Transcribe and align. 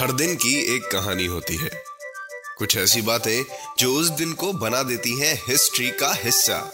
हर 0.00 0.12
दिन 0.12 0.36
की 0.36 0.76
एक 0.76 0.82
कहानी 0.82 1.26
होती 1.26 1.56
है। 1.56 1.84
कुछ 2.58 2.76
ऐसी 2.76 3.02
बातें 3.02 3.56
जो 3.78 3.94
उस 3.94 4.08
दिन 4.08 4.32
को 4.32 4.52
बना 4.52 4.82
देती 4.82 5.20
हैं 5.20 5.42
हिस्ट्री 5.48 5.90
का 5.90 6.14
हिस्सा। 6.14 6.72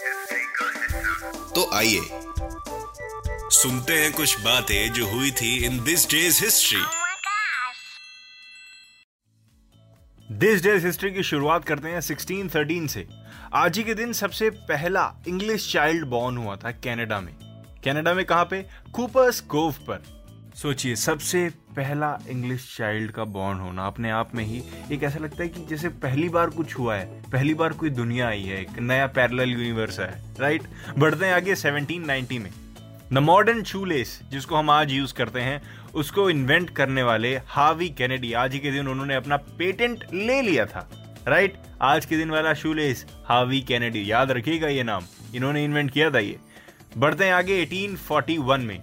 तो 1.55 1.71
आइए। 1.75 2.01
सुनते 3.51 3.93
हैं 3.93 4.13
कुछ 4.13 4.41
बातें 4.41 4.93
जो 4.93 5.07
हुई 5.07 5.31
थी 5.31 5.65
in 5.65 5.85
this 5.85 6.11
day's 6.11 6.45
history. 6.45 6.83
This 10.33 10.63
day's 10.63 10.87
history 10.87 11.13
की 11.13 11.23
शुरुआत 11.23 11.65
करते 11.65 11.89
हैं 11.89 12.01
1613 12.01 12.87
से। 12.87 13.09
आज 13.55 13.79
ही 13.79 13.85
के 13.85 13.95
दिन 13.95 14.13
सबसे 14.13 14.51
पहला 14.51 15.15
इंग्लिश 15.29 15.73
चाइल्ड 15.73 16.07
बॉर्न 16.07 16.37
हुआ 16.37 16.57
था 16.57 16.71
कनाडा 16.71 17.21
में। 17.21 17.35
कनाडा 17.85 18.15
में 18.15 18.25
कहाँ 18.25 18.45
पे? 18.45 18.63
कूपर्स 18.93 19.41
कोव 19.41 19.73
पर। 19.73 20.20
सोचिए, 20.55 20.95
सबसे 20.97 21.49
पहला 21.77 22.19
इंग्लिश 22.29 22.75
चाइल्ड 22.79 23.11
का 23.11 23.25
बॉर्न 23.25 23.59
होना 23.59 23.87
अपने 23.87 24.11
आप 24.11 24.35
में 24.35 24.45
ही 24.45 24.63
एक 24.93 25.03
ऐसा 25.03 25.19
लगता 25.19 25.43
है 25.43 25.49
कि 25.49 25.65
जैसे 25.67 25.89
पहली 25.89 26.29
बार 26.29 26.51
कुछ 26.51 26.79
हुआ 26.79 26.97
है, 26.97 27.23
पहली 27.31 27.55
बार 27.55 27.73
कोई 27.73 27.91
दुनिया 27.91 28.29
आई 28.29 28.43
है, 28.43 28.61
एक 28.61 28.79
नया 28.79 29.07
पैरेलल 29.07 29.51
यूनिवर्स 29.51 30.01
है 30.01 30.11
राइट 30.41 30.63
बढ़ते 30.99 31.27
हैं 31.27 31.35
आगे 31.35 31.55
1790 31.55 32.39
में। 32.39 32.51
द 33.13 33.19
मॉडर्न 33.19 33.63
शूलेस 33.63 34.21
जिसको 34.31 34.57
हम 34.57 34.71
आज 34.71 34.93
यूज़ 34.93 35.15
करते 35.15 35.41
हैं, 35.41 35.63
उसको 35.95 36.29
इन्वेंट 36.31 36.71
करने 36.71 37.03
वाले 37.03 37.37
हावी 37.47 37.89
कैनेडी 37.89 38.33
आज 38.33 38.53
ही 38.53 38.59
के 38.59 38.73
दिन 38.73 38.89
उन्होंने 38.89 39.15
अपना 39.15 39.37
पेटेंट 39.59 40.05
ले 40.15 40.41
लिया 40.43 40.67
था 40.67 40.89
राइट 41.29 41.57
आज 41.83 42.07
के 42.07 42.17
दिन 42.17 42.31
वाला 42.31 42.55
शूलेस 42.55 43.07
हावी 43.25 43.61
कैनेडी 43.61 44.11
याद 44.11 44.31
रखिएगा 44.31 44.69
ये 44.69 44.83
नाम, 44.83 45.05
इन्होंने 45.35 45.65
इन्वेंट 45.65 45.91
किया 45.91 46.11
था 46.11 46.19
ये। 46.19 46.39
बढ़ते 46.99 47.25
हैं 47.25 47.33
आगे 47.33 47.65
1841 47.67 48.61
में। 48.61 48.81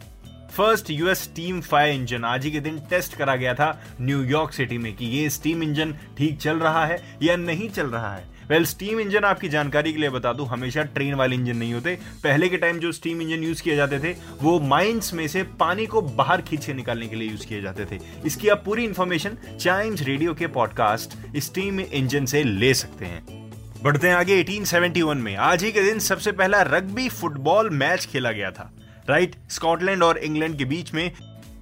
First 0.51 0.89
US 0.89 1.19
steam 1.19 1.61
fire 1.61 1.93
engine 1.93 2.23
आज 2.23 2.45
ही 2.45 2.51
के 2.51 2.59
दिन 2.59 2.79
टेस्ट 2.79 3.15
करा 3.15 3.35
गया 3.35 3.53
था 3.53 3.83
न्यूयॉर्क 4.01 4.51
सिटी 4.51 4.77
में 4.77 4.95
कि 4.95 5.05
ये 5.05 5.29
स्टीम 5.29 5.63
इंजन 5.63 5.95
ठीक 6.17 6.37
चल 6.37 6.57
रहा 6.57 6.85
है 6.85 7.17
या 7.23 7.35
नहीं 7.35 7.69
चल 7.69 7.87
रहा 7.87 8.15
है। 8.15 8.37
वेल, 8.49 8.65
स्टीम 8.65 8.99
इंजन 8.99 9.23
आपकी 9.23 9.49
जानकारी 9.49 9.93
के 9.93 9.99
लिए 9.99 10.09
बता 10.09 10.33
दूँ, 10.33 10.47
हमेशा 10.47 10.83
ट्रेन 10.83 11.13
वाले 11.13 11.35
इंजन 11.35 11.57
नहीं 11.57 11.73
होते। 11.73 11.97
पहले 12.23 12.49
के 12.49 12.57
टाइम 12.57 12.77
जो 12.77 12.91
स्टीम 12.91 13.21
इंजन 13.21 13.43
यूज़ 13.43 13.63
किए 13.63 13.75
जाते 13.75 13.99
थे, 13.99 14.15
वो 14.41 14.59
माइंस 14.59 15.13
में 15.13 15.27
से 15.27 15.43
पानी 15.43 15.85
को 15.85 16.01
बाहर 16.01 16.41
खींच 16.41 16.65
के 16.65 16.73
निकालने 16.73 17.07
के 17.07 17.15
लिए 17.15 17.29
यूज़ 17.29 17.47
किए 17.47 17.61
जाते 17.61 17.85
थे। 17.85 17.99
इसकी 18.25 18.49
आप 18.49 18.61
पूरी 18.65 18.83
इंफॉर्मेशन 18.83 19.57
चाइम्स 19.61 20.01
रेडियो 20.01 20.33
के 20.33 20.47
पॉडकास्ट 20.47 21.37
स्टीम 21.37 21.79
इंजन 21.79 22.25
से 22.25 22.43
ले 22.43 22.73
सकते 22.73 23.05
हैं। 23.05 23.47
बढ़ते 23.83 24.07
हैं 24.07 24.15
आगे 24.15 24.43
1871 24.43 25.15
में। 25.15 25.35
आज 25.35 25.63
ही 25.63 25.71
के 25.71 25.81
दिन 25.81 25.99
सबसे 25.99 26.31
पहला 26.31 26.61
रग्बी 26.61 27.09
फुटबॉल 27.09 27.69
मैच 27.69 28.05
खेला 28.05 28.31
गया 28.31 28.51
था। 28.51 28.73
राइट? 29.09 29.35
स्कॉटलैंड 29.49 30.03
और 30.03 30.17
इंग्लैंड 30.17 30.57
के 30.57 30.65
बीच 30.65 30.93
में 30.93 31.11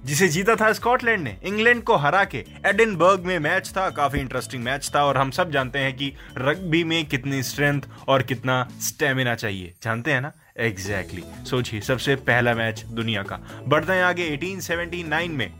जिसे 0.04 0.28
जीता 0.28 0.54
था 0.54 0.72
स्कॉटलैंड 0.72 1.24
ने, 1.24 1.36
इंग्लैंड 1.42 1.82
को 1.82 1.96
हरा 1.96 2.24
के। 2.24 2.44
एडिनबर्ग 2.66 3.20
में 3.20 3.38
मैच 3.38 3.72
था, 3.76 3.90
काफ़ी 3.90 4.20
इंटरेस्टिंग 4.20 4.64
मैच 4.64 4.90
था, 4.94 5.04
और 5.04 5.16
हम 5.16 5.30
सब 5.30 5.50
जानते 5.50 5.78
हैं 5.78 5.96
कि 5.96 6.12
रग्बी 6.38 6.84
में 6.84 7.06
कितनी 7.06 7.42
स्ट्रेंथ 7.42 7.82
और 8.08 8.22
कितना 8.22 8.68
स्टेमिना 8.80 9.34
चाहिए। 9.34 9.74
जानते 9.82 10.12
हैं 10.12 10.20
ना? 10.20 10.32
Exactly 10.58 11.22
exactly. 11.22 11.46
सोचिए, 11.46 11.80
सबसे 11.80 12.16
पहला 12.16 12.54
मैच 12.54 12.80
दुनिया 12.80 13.22
का। 13.22 13.64
बढ़ते 13.68 13.92
हैं 13.92 14.02
आगे 14.02 14.30
1879 14.30 15.30
में। 15.30 15.52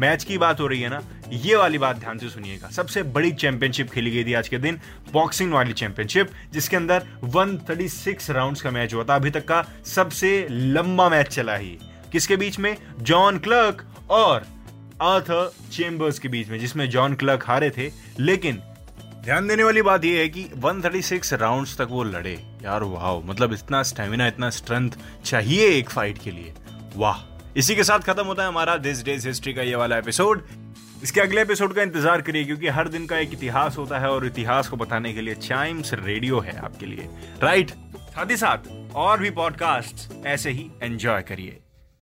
मैच 0.00 0.24
की 0.24 0.38
बात 0.38 0.60
हो 0.60 0.66
रही 0.66 0.80
है 0.80 0.88
ना? 0.88 1.02
ये 1.32 1.56
वाली 1.56 1.78
बात 1.78 1.96
ध्यान 1.96 2.18
से 2.18 2.28
सुनिएगा। 2.28 2.68
सबसे 2.68 3.02
बड़ी 3.02 3.32
चैंपियनशिप 3.32 3.90
खेली 3.90 4.10
गई 4.10 4.24
थी 4.24 4.34
आज 4.34 4.48
के 4.48 4.58
दिन 4.58 4.80
बॉक्सिंग 5.12 5.52
वाली 5.52 5.72
चैंपियनशिप 5.72 6.30
जिसके 6.52 6.76
अंदर 6.76 7.06
136 7.24 8.30
राउंड्स 8.30 8.62
का 8.62 8.70
मैच 8.70 8.94
हुआ 8.94 9.04
था। 9.04 9.14
अभी 9.14 9.30
तक 9.30 9.44
का 9.44 9.66
सबसे 9.86 10.48
लंबा 10.50 11.08
मैच 11.08 11.26
चला 11.26 11.56
ही। 11.56 11.78
किसके 12.12 12.36
बीच 12.36 12.58
में? 12.58 12.76
जॉन 13.00 13.38
क्लर्क 13.38 13.84
और 14.10 14.46
आर्थर 15.02 15.52
चेम्बर्स 15.72 16.18
के 16.18 16.28
बीच 16.28 16.48
में, 16.48 16.58
जिसमें 16.58 16.90
जॉन 16.90 17.14
क्लर्क 17.14 17.44
हारे 17.46 17.70
थे। 17.70 17.90
लेकिन 18.18 18.56
ध्यान 19.24 19.48
देने 19.48 19.62
वाली 19.62 19.82
बात 19.82 20.04
यह 20.04 20.18
है 20.18 20.28
कि 20.28 20.48
136 20.56 21.32
राउंड्स 21.32 21.76
तक 21.76 21.88
वो 21.90 22.04
लड़े। 22.04 22.46
यार 22.62 22.82
वाह 22.82 23.30
मतलब 23.30 23.52
इतना 23.52 23.82
स्टेमिना 23.82 24.26
इतना 24.26 24.50
स्ट्रेंथ 24.50 24.90
चाहिए 25.24 25.68
एक 25.68 25.90
फाइट 25.90 26.18
के 26.18 26.30
लिए। 26.30 26.54
वाह। 26.96 27.42
इसी 27.56 27.76
के 27.76 27.84
साथ 27.84 27.98
खत्म 27.98 28.24
होता 28.24 28.42
है 28.42 28.48
हमारा 28.48 28.76
दिस 28.76 29.04
डेज़ 29.04 29.28
हिस्ट्री 29.28 29.54
का 29.54 29.62
ये 29.62 29.74
वाला 29.74 29.98
एपिसोड 29.98 30.42
इसके 31.02 31.20
अगले 31.20 31.40
एपिसोड 31.42 31.74
का 31.74 31.82
इंतज़ार 31.82 32.20
करिए, 32.20 32.44
क्योंकि 32.44 32.68
हर 32.68 32.88
दिन 32.88 33.06
का 33.06 33.18
एक 33.18 33.32
इतिहास 33.32 33.76
होता 33.78 33.98
है 33.98 34.10
और 34.10 34.26
इतिहास 34.26 34.68
को 34.68 34.76
बताने 34.76 35.12
के 35.14 35.20
लिए 35.20 35.34
चाइम्स 35.34 35.92
रेडियो 35.94 36.40
है 36.40 36.56
आपके 36.58 36.86
लिए। 36.86 37.08
राइट 37.42 37.70
साथ 37.70 38.30
ही 38.30 38.36
साथ 38.36 38.68
और 38.94 39.20
भी 39.20 39.30
पॉडकास्ट 39.32 40.26
ऐसे 40.26 40.50
ही 40.50 40.70
एंजॉय 40.82 41.22
करिए। 41.22 41.58